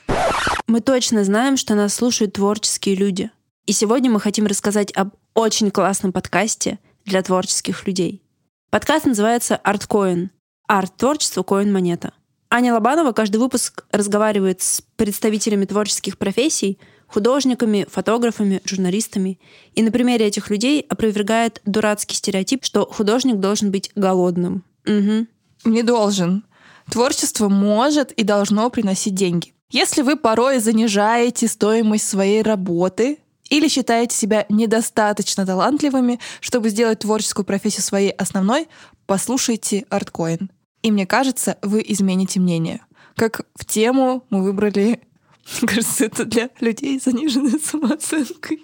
[0.67, 3.31] Мы точно знаем, что нас слушают творческие люди.
[3.65, 8.21] И сегодня мы хотим рассказать об очень классном подкасте для творческих людей.
[8.69, 10.31] Подкаст называется «Арткоин».
[10.67, 12.13] Арт творчество, коин монета.
[12.49, 19.39] Аня Лобанова каждый выпуск разговаривает с представителями творческих профессий, художниками, фотографами, журналистами.
[19.75, 24.63] И на примере этих людей опровергает дурацкий стереотип, что художник должен быть голодным.
[24.85, 25.27] Мгм.
[25.65, 26.43] не должен.
[26.91, 29.53] Творчество может и должно приносить деньги.
[29.71, 33.17] Если вы порой занижаете стоимость своей работы
[33.49, 38.67] или считаете себя недостаточно талантливыми, чтобы сделать творческую профессию своей основной,
[39.05, 40.49] послушайте арткоин.
[40.81, 42.81] И мне кажется, вы измените мнение.
[43.15, 45.01] Как в тему мы выбрали,
[45.61, 48.61] мне кажется, это для людей с заниженной самооценкой.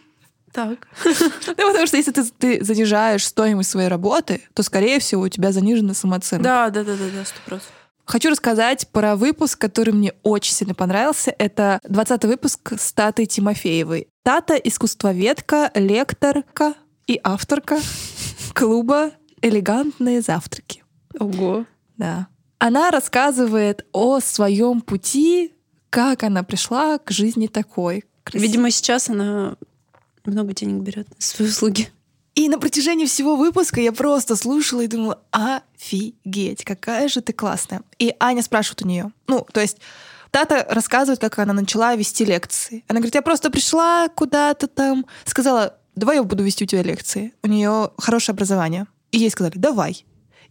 [0.52, 0.88] Так.
[1.48, 5.52] Ну, потому что если ты, ты занижаешь стоимость своей работы, то, скорее всего, у тебя
[5.52, 6.44] занижена самооценка.
[6.44, 7.81] Да, да, да, да, да, сто процентов.
[8.06, 11.34] Хочу рассказать про выпуск, который мне очень сильно понравился.
[11.38, 14.08] Это 20 выпуск с Татой Тимофеевой.
[14.24, 16.74] Тата— искусствоведка, лекторка
[17.08, 17.80] и авторка
[18.54, 19.12] клуба
[19.42, 20.84] «Элегантные завтраки».
[21.20, 21.66] Ого.
[21.98, 22.28] Да.
[22.60, 25.54] Она рассказывает о своем пути,
[25.90, 28.06] как она пришла к жизни такой.
[28.24, 28.48] красивой.
[28.48, 29.56] Видимо, сейчас она
[30.26, 31.90] много денег берет на свои услуги.
[32.36, 37.82] И на протяжении всего выпуска я просто слушала и думала, офигеть, какая же ты классная.
[38.00, 39.78] И Аня спрашивает у нее, ну, то есть
[40.32, 42.86] Тата рассказывает, как она начала вести лекции.
[42.88, 47.34] Она говорит, я просто пришла куда-то там, сказала, давай я буду вести у тебя лекции.
[47.44, 48.88] У нее хорошее образование.
[49.12, 50.06] И ей сказали, давай.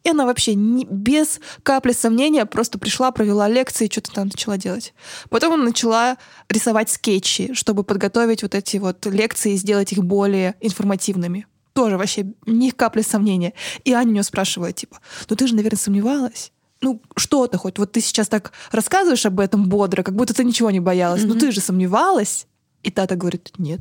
[0.04, 4.92] И она вообще не- без капли сомнения просто пришла, провела лекции, что-то там начала делать.
[5.30, 6.18] Потом она начала
[6.50, 11.46] рисовать скетчи, чтобы подготовить вот эти вот лекции и сделать их более информативными.
[11.80, 13.54] Тоже вообще ни капли сомнения.
[13.84, 14.98] И Аня у нее спрашивает, типа,
[15.30, 16.52] ну ты же, наверное, сомневалась?
[16.82, 17.78] Ну, что-то хоть.
[17.78, 21.24] Вот ты сейчас так рассказываешь об этом бодро, как будто ты ничего не боялась.
[21.24, 22.46] Ну ты же сомневалась?
[22.82, 23.80] И Тата говорит, нет,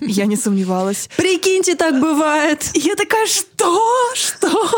[0.00, 1.08] я не сомневалась.
[1.16, 2.68] Прикиньте, так бывает.
[2.74, 3.80] И я такая, что?
[4.14, 4.68] Что?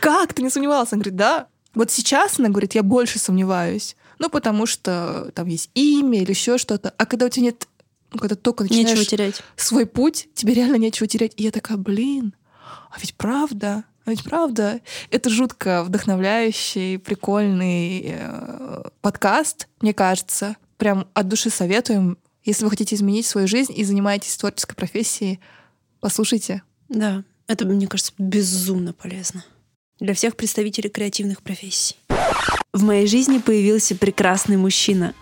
[0.00, 0.32] Как?
[0.32, 0.92] Ты не сомневалась?
[0.92, 1.46] Она говорит, да.
[1.72, 3.94] Вот сейчас, она говорит, я больше сомневаюсь.
[4.18, 6.92] Ну, потому что там есть имя или еще что-то.
[6.96, 7.68] А когда у тебя нет,
[8.10, 9.42] когда только начинаешь Нечего терять.
[9.56, 11.32] свой путь, тебе реально нечего терять.
[11.36, 12.34] И я такая, блин,
[12.90, 14.80] а ведь правда, а ведь правда.
[15.10, 20.56] Это жутко вдохновляющий, прикольный э, подкаст, мне кажется.
[20.78, 22.16] Прям от души советуем.
[22.44, 25.40] Если вы хотите изменить свою жизнь и занимаетесь творческой профессией,
[26.00, 26.62] послушайте.
[26.88, 29.44] Да, это, мне кажется, безумно полезно.
[30.00, 31.96] Для всех представителей креативных профессий.
[32.72, 35.14] В моей жизни появился прекрасный мужчина,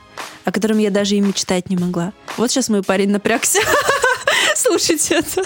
[0.44, 2.12] о котором я даже и мечтать не могла.
[2.36, 3.60] Вот сейчас мой парень напрягся.
[4.56, 5.42] Слушайте это.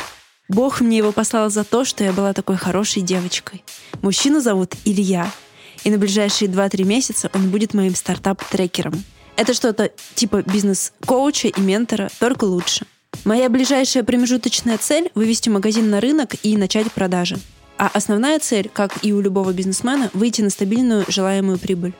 [0.49, 3.65] Бог мне его послал за то, что я была такой хорошей девочкой.
[4.03, 5.31] Мужчину зовут Илья.
[5.85, 9.05] И на ближайшие 2-3 месяца он будет моим стартап-трекером.
[9.37, 12.85] Это что-то типа бизнес-коуча и ментора, только лучше.
[13.25, 17.39] Моя ближайшая промежуточная цель– вывести магазин на рынок и начать продажи.
[17.79, 21.95] А основная цель, как и у любого бизнесмена, выйти на стабильную желаемую прибыль.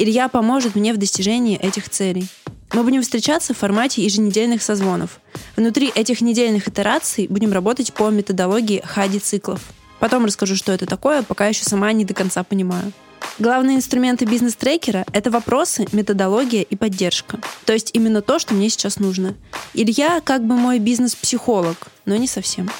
[0.00, 2.26] Илья поможет мне в достижении этих целей.
[2.72, 5.20] Мы будем встречаться в формате еженедельных созвонов.
[5.56, 9.60] Внутри этих недельных итераций будем работать по методологии хади-циклов.
[9.98, 12.92] Потом расскажу, что это такое, пока еще сама не до конца понимаю.
[13.38, 17.38] Главные инструменты бизнес-трекера— это вопросы, методология и поддержка.
[17.66, 19.34] То есть именно то, что мне сейчас нужно.
[19.74, 22.70] Илья как бы мой бизнес-психолог, но не совсем.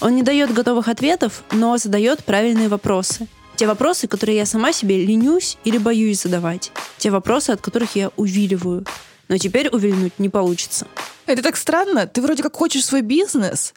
[0.00, 3.28] Он не дает готовых ответов, но задает правильные вопросы.
[3.62, 6.72] Те вопросы, которые я сама себе ленюсь или боюсь задавать.
[6.98, 8.84] Те вопросы, от которых я увиливаю.
[9.28, 10.88] Но теперь увильнуть не получится.
[11.26, 12.08] Это так странно.
[12.08, 13.72] Ты вроде как хочешь свой бизнес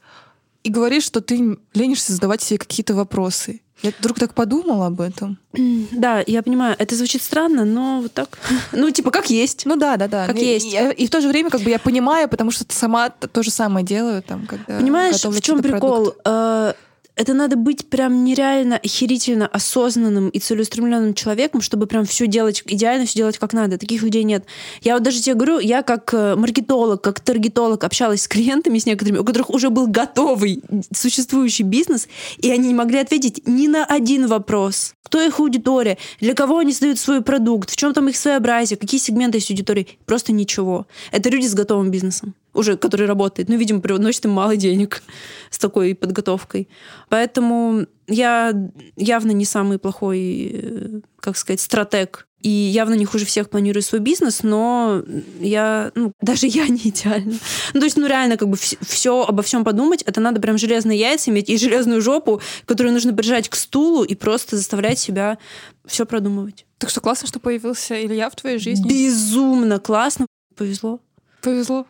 [0.63, 3.61] и говоришь, что ты ленишься задавать себе какие-то вопросы.
[3.83, 5.37] Я вдруг так подумала об этом.
[5.91, 8.39] Да, я понимаю, это звучит странно, но вот так.
[8.71, 9.67] Ну, типа, как есть.
[9.67, 10.25] Ну да, да, да.
[10.25, 10.73] Как И- есть.
[10.73, 13.43] И, и в то же время как бы я понимаю, потому что ты сама то
[13.43, 16.11] же самое делаю, там, когда Понимаешь, в чем прикол?
[16.23, 16.75] продукты.
[17.15, 23.05] Это надо быть прям нереально охерительно осознанным и целеустремленным человеком, чтобы прям все делать идеально,
[23.05, 23.77] все делать как надо.
[23.77, 24.45] Таких людей нет.
[24.81, 28.85] Я вот даже тебе говорю, я как э, маркетолог, как таргетолог общалась с клиентами, с
[28.85, 30.61] некоторыми, у которых уже был готовый
[30.93, 34.93] существующий бизнес, и они не могли ответить ни на один вопрос.
[35.03, 35.97] Кто их аудитория?
[36.19, 37.69] Для кого они создают свой продукт?
[37.69, 38.75] В чем там их своеобразие?
[38.75, 39.87] Какие сегменты есть аудитории?
[40.05, 40.87] Просто ничего.
[41.11, 45.03] Это люди с готовым бизнесом уже который работает, ну, видимо, приносит им мало денег
[45.49, 46.67] с такой подготовкой.
[47.09, 48.53] Поэтому я
[48.95, 53.99] явно не самый плохой, э, как сказать, стратег и явно не хуже всех планирую свой
[53.99, 55.01] бизнес, но
[55.39, 57.33] я, ну, даже я не идеальна.
[57.73, 60.99] Ну, то есть, ну, реально, как бы все обо всем подумать, это надо прям железные
[60.99, 65.39] яйца иметь и железную жопу, которую нужно прижать к стулу и просто заставлять себя
[65.87, 66.65] все продумывать.
[66.77, 68.87] Так что классно, что появился Илья в твоей жизни.
[68.87, 70.27] Безумно классно.
[70.55, 70.99] Повезло.
[71.41, 71.87] Повезло.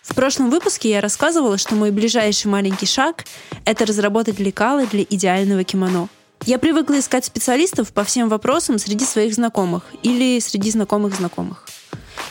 [0.01, 3.23] В прошлом выпуске я рассказывала, что мой ближайший маленький шаг—
[3.65, 6.09] это разработать лекалы для идеального кимоно.
[6.45, 11.65] Я привыкла искать специалистов по всем вопросам среди своих знакомых или среди знакомых знакомых.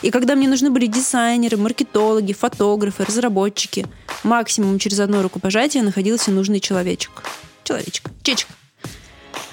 [0.01, 3.87] И когда мне нужны были дизайнеры, маркетологи, фотографы, разработчики,
[4.23, 7.23] максимум через одно рукопожатие находился нужный человечек.
[7.63, 8.09] Человечек.
[8.21, 8.49] Чечек.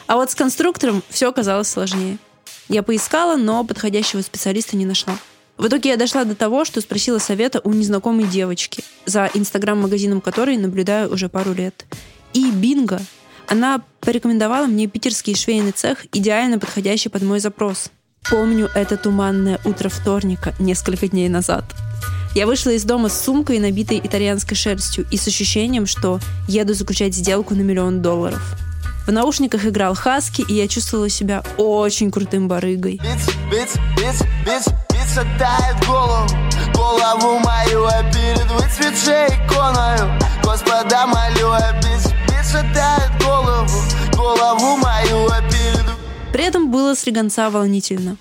[0.07, 2.19] А вот с конструктором все оказалось сложнее.
[2.69, 5.17] Я поискала, но подходящего специалиста не нашла.
[5.59, 10.57] В итоге я дошла до того, что спросила совета у незнакомой девочки, за инстаграм-магазином которой
[10.57, 11.85] наблюдаю уже пару лет.
[12.33, 13.01] И бинго!
[13.49, 17.91] Она порекомендовала мне питерский швейный цех, идеально подходящий под мой запрос.
[18.31, 21.65] Помню это туманное утро вторника несколько дней назад.
[22.35, 27.15] Я вышла из дома с сумкой, набитой итальянской шерстью, и с ощущением, что еду заключать
[27.15, 28.41] сделку на миллион долларов.
[29.09, 33.01] В наушниках играл Хаски, и я чувствовала себя очень крутым барыгой.
[35.87, 36.29] Голову,
[36.75, 43.81] голову мою, перед выцветшей иконою Господа молю, бits, бits голову,
[44.15, 45.87] голову мою, перед...
[46.35, 48.19] При этом было слегонца волнительно.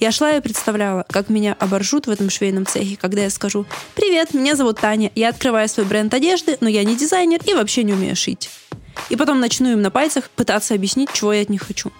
[0.00, 4.34] Я шла и представляла, как меня оборжут в этом швейном цехе, когда я скажу «Привет,
[4.34, 7.92] меня зовут Таня, я открываю свой бренд одежды, но я не дизайнер и вообще не
[7.92, 8.50] умею шить».
[9.08, 11.90] И потом начну им на пальцах пытаться объяснить, чего я от них хочу.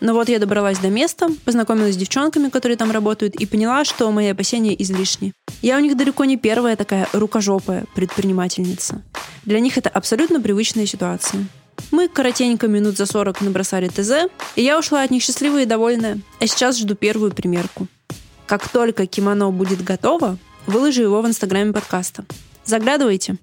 [0.00, 4.10] Но вот я добралась до места, познакомилась с девчонками, которые там работают, и поняла, что
[4.10, 5.32] мои опасения излишни.
[5.62, 9.02] Я у них далеко не первая такая рукожопая предпринимательница.
[9.44, 11.46] Для них это абсолютно привычная ситуация.
[11.90, 16.18] Мы коротенько минут за 40 набросали ТЗ, и я ушла от них счастливая и довольная.
[16.40, 17.86] А сейчас жду первую примерку.
[18.46, 22.24] Как только кимоно будет готово, выложу его в инстаграме подкаста.
[22.64, 23.36] Заглядывайте.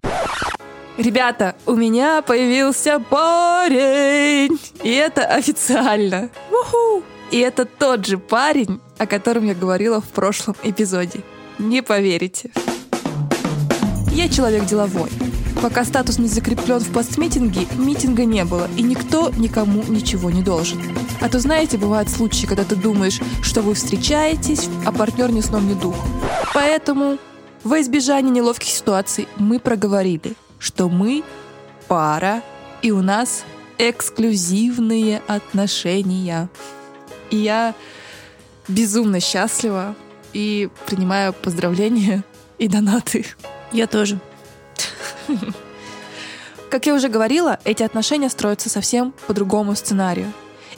[0.97, 4.60] Ребята, у меня появился парень!
[4.84, 6.29] И это официально.
[6.51, 7.03] Уху!
[7.32, 11.21] И это тот же парень, о котором я говорила в прошлом эпизоде.
[11.58, 12.51] Не поверите.
[14.12, 15.10] Я человек деловой.
[15.63, 20.79] Пока статус не закреплен в постмитинге, митинга не было, и никто никому ничего не должен.
[21.21, 25.67] А то, знаете, бывают случаи, когда ты думаешь, что вы встречаетесь, а партнер ни сном,
[25.67, 26.08] ни духом.
[26.53, 27.17] Поэтому
[27.63, 31.23] во избежание неловких ситуаций мы проговорили что мы
[31.89, 32.41] пара,
[32.82, 33.43] и у нас
[33.78, 36.49] эксклюзивные отношения.
[37.32, 37.76] И я
[38.69, 39.93] безумно счастлива
[40.32, 42.23] и принимаю поздравления
[42.60, 43.26] и донаты.
[43.73, 44.19] Я тоже.
[46.71, 50.32] Как я уже говорила, эти отношения строятся совсем по другому сценарию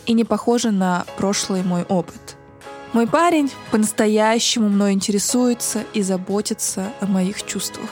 [0.07, 2.37] и не похожи на прошлый мой опыт.
[2.91, 7.89] Мой парень по-настоящему мной интересуется и заботится о моих чувствах.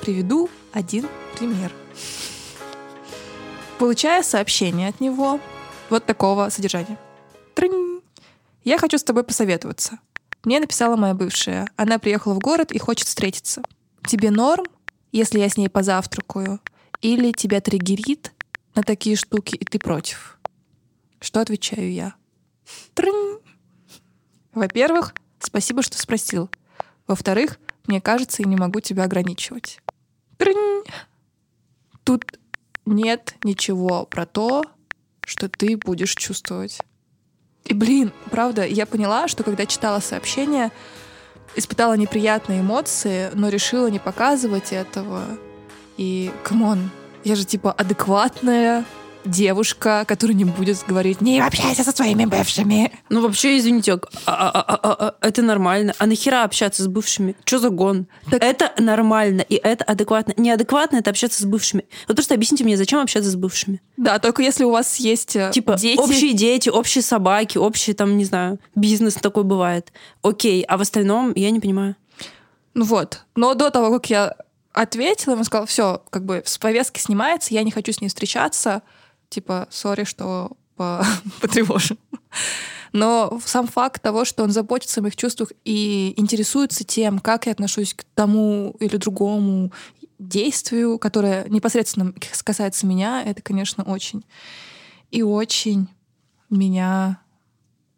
[0.00, 1.06] Приведу один
[1.38, 1.72] пример.
[3.78, 5.40] Получая сообщение от него
[5.88, 6.98] вот такого содержания.
[8.64, 9.98] Я хочу с тобой посоветоваться.
[10.44, 11.68] Мне написала моя бывшая.
[11.76, 13.62] Она приехала в город и хочет встретиться.
[14.06, 14.66] Тебе норм,
[15.12, 16.60] если я с ней позавтракаю?
[17.00, 18.32] Или тебя триггерит
[18.74, 20.38] на такие штуки, и ты против?
[21.20, 22.14] Что отвечаю я?
[24.52, 26.50] Во-первых, спасибо, что спросил.
[27.06, 29.80] Во-вторых, мне кажется, я не могу тебя ограничивать.
[30.36, 30.84] Трынь.
[32.08, 32.24] Тут
[32.86, 34.64] нет ничего про то,
[35.26, 36.80] что ты будешь чувствовать.
[37.66, 40.72] И, блин, правда, я поняла, что когда читала сообщение,
[41.54, 45.22] испытала неприятные эмоции, но решила не показывать этого.
[45.98, 46.88] И, come on,
[47.24, 48.86] я же типа адекватная,
[49.24, 52.92] девушка, которая не будет говорить «не общайся со своими бывшими».
[53.08, 55.94] Ну, вообще, извините, а, а, а, это нормально.
[55.98, 57.34] А нахера общаться с бывшими?
[57.44, 58.06] Что за гон?
[58.30, 58.42] Так...
[58.42, 60.34] Это нормально, и это адекватно.
[60.36, 61.84] Неадекватно это общаться с бывшими.
[62.06, 63.80] Вот просто объясните мне, зачем общаться с бывшими?
[63.96, 65.98] Да, только если у вас есть э, типа, дети.
[65.98, 69.92] общие дети, общие собаки, общий, там, не знаю, бизнес такой бывает.
[70.22, 71.96] Окей, а в остальном я не понимаю.
[72.74, 73.24] Ну вот.
[73.34, 74.36] Но до того, как я
[74.72, 78.82] ответила, ему сказала, все, как бы с повестки снимается, я не хочу с ней встречаться,
[79.28, 81.04] типа, сори, что по-.
[82.92, 87.52] Но сам факт того, что он заботится о моих чувствах и интересуется тем, как я
[87.52, 89.72] отношусь к тому или другому
[90.18, 92.12] действию, которое непосредственно
[92.44, 94.24] касается меня, это, конечно, очень
[95.10, 95.88] и очень
[96.50, 97.20] меня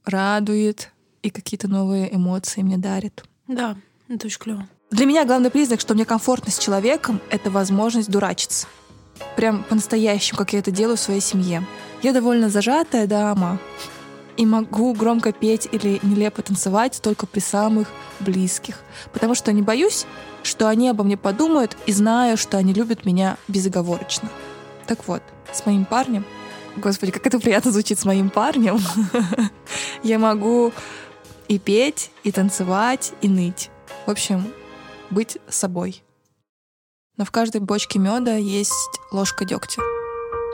[0.05, 3.24] радует и какие-то новые эмоции мне дарит.
[3.47, 3.76] Да,
[4.09, 4.68] это очень клево.
[4.91, 8.66] Для меня главный признак, что мне комфортно с человеком, это возможность дурачиться.
[9.37, 11.66] Прям по-настоящему, как я это делаю в своей семье.
[12.03, 13.59] Я довольно зажатая дама
[14.37, 17.89] и могу громко петь или нелепо танцевать только при самых
[18.21, 18.81] близких.
[19.12, 20.07] Потому что не боюсь,
[20.43, 24.31] что они обо мне подумают и знаю, что они любят меня безоговорочно.
[24.87, 26.25] Так вот, с моим парнем,
[26.77, 28.79] господи, как это приятно звучит с моим парнем,
[30.03, 30.73] я могу
[31.49, 33.71] и петь, и танцевать, и ныть.
[34.07, 34.53] В общем,
[35.11, 36.03] быть собой.
[37.21, 39.83] Но в каждой бочке меда есть ложка дегтя.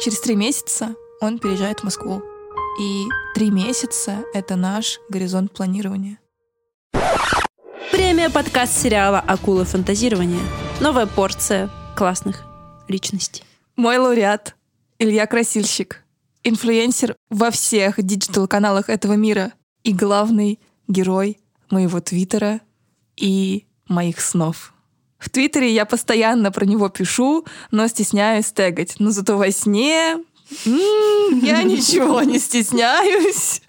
[0.01, 2.25] Через три месяца он переезжает в Москву.
[2.81, 3.05] И
[3.37, 6.19] три месяца— это наш горизонт планирования.
[7.93, 10.41] Премия подкаст сериала «Акулы фантазирования».
[10.81, 12.43] Новая порция классных
[12.89, 13.45] личностей.
[13.77, 14.57] Мой лауреат—
[14.99, 16.03] Илья Красильщик.
[16.43, 19.53] Инфлюенсер во всех digital-каналах этого мира.
[19.85, 20.59] И главный
[20.89, 21.39] герой
[21.71, 22.61] моего твиттера
[23.15, 24.73] и моих снов.
[25.19, 28.97] В Твиттере я постоянно про него пишу, но стесняюсь тегать.
[28.99, 30.19] Но зато во сне
[30.65, 33.63] я ничего не стесняюсь.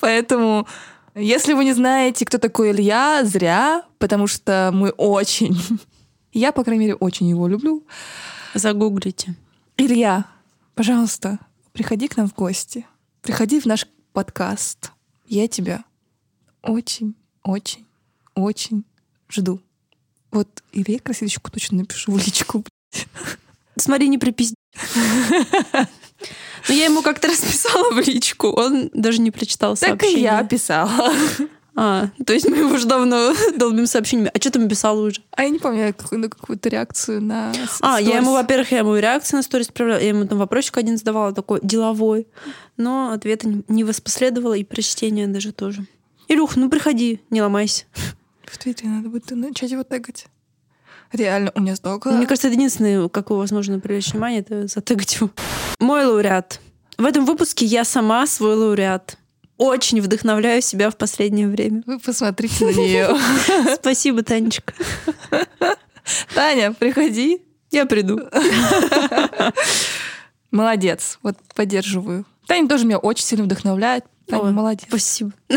[0.00, 0.66] Поэтому,
[1.14, 5.56] если вы не знаете, кто такой Илья, зря, потому что мы очень...
[6.32, 7.86] Я, по крайней мере, очень его люблю.
[8.52, 9.34] Загуглите.
[9.78, 10.26] Илья,
[10.74, 11.38] пожалуйста,
[11.72, 12.86] приходи к нам в гости.
[13.22, 14.92] Приходи в наш подкаст.
[15.26, 15.82] Я тебя
[16.62, 17.86] очень, очень,
[18.34, 18.84] очень
[19.30, 19.60] жду.
[20.36, 22.62] Вот Илье Красильщику точно напишу в личку.
[23.76, 24.54] Смотри, не припизди.
[26.68, 30.18] Но я ему как-то расписала в личку, он даже не прочитал Так сообщение.
[30.18, 31.12] и я писала.
[31.78, 34.30] А, то есть мы его уже давно долбим сообщениями.
[34.34, 35.20] А что ты написала уже?
[35.30, 38.42] А я не помню, я какую- на какую-то реакцию на А, я ему, сторис.
[38.42, 42.26] во-первых, я ему реакцию на сторис отправляла, я ему там вопросик один задавала, такой деловой,
[42.78, 45.86] но ответа не- воспоследовало, и прочтения даже тоже.
[46.28, 47.84] Илюх, ну приходи, не ломайся.
[48.46, 50.26] В Твиттере надо будет начать его тегать.
[51.12, 52.10] Реально, у меня столько...
[52.10, 55.30] Мне кажется, единственное, как возможно привлечь внимание, это затегать его.
[55.78, 56.60] Мой лауреат.
[56.98, 59.18] В этом выпуске я сама свой лауреат.
[59.56, 61.82] Очень вдохновляю себя в последнее время.
[61.86, 63.08] Вы посмотрите на нее.
[63.76, 64.74] Спасибо, Танечка.
[66.34, 67.42] Таня, приходи.
[67.70, 68.20] Я приду.
[70.50, 71.18] Молодец.
[71.22, 72.24] Вот поддерживаю.
[72.46, 74.04] Таня тоже меня очень сильно вдохновляет.
[74.26, 74.86] Таня, Ой, молодец.
[74.88, 75.32] Спасибо.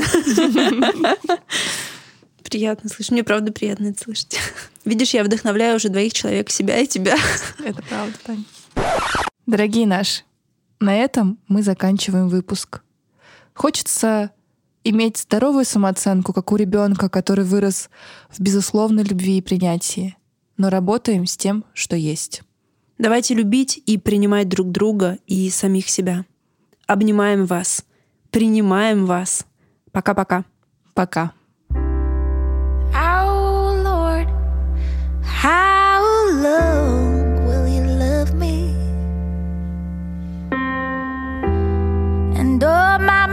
[2.50, 3.12] Приятно слышать.
[3.12, 4.38] Мне правда приятно это слышать.
[4.86, 7.16] Видишь, я вдохновляю уже двоих человек, себя и тебя.
[7.64, 8.44] Это правда, Таня.
[9.46, 10.24] Дорогие наши,
[10.80, 12.82] на этом мы заканчиваем выпуск.
[13.54, 14.32] Хочется
[14.84, 17.90] иметь здоровую самооценку, как у ребенка, который вырос
[18.30, 20.16] в безусловной любви и принятии.
[20.58, 22.42] Но работаем с тем, что есть.
[22.98, 26.26] Давайте любить и принимать друг друга и самих себя.
[26.88, 27.86] Обнимаем вас.
[28.32, 29.46] Принимаем вас.
[29.92, 30.46] Пока-пока.
[30.94, 31.34] Пока.
[31.34, 31.39] Oh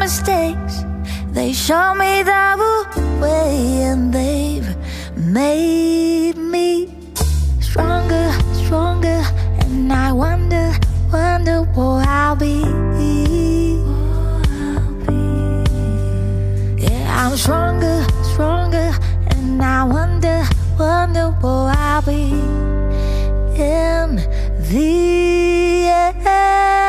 [0.06, 0.84] mistakes,
[1.32, 2.46] they show me the
[3.20, 4.70] way, and they've
[5.16, 6.94] made me
[7.60, 9.20] stronger, stronger.
[9.62, 10.66] And I wonder,
[11.12, 12.60] wonder what I'll be.
[16.84, 18.88] Yeah, I'm stronger, stronger,
[19.32, 20.38] and I wonder,
[20.78, 22.30] wonder what I'll be
[23.60, 24.08] in
[24.70, 26.85] the end.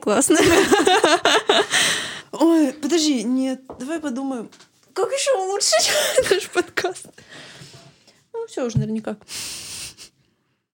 [0.00, 0.38] Классные.
[2.32, 4.50] Ой, подожди, нет, давай подумаем.
[4.92, 5.90] Как еще улучшить
[6.30, 7.06] наш подкаст?
[8.32, 9.16] Ну, все уже наверняка.